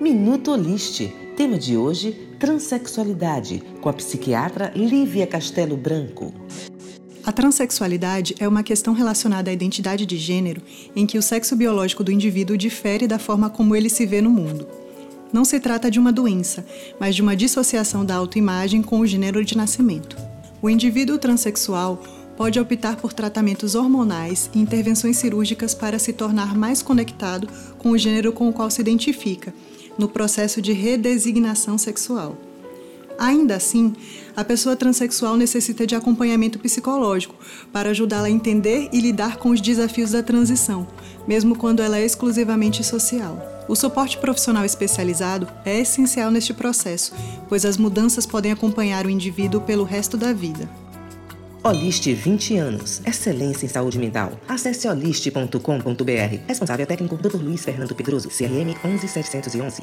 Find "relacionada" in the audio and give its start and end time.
8.94-9.50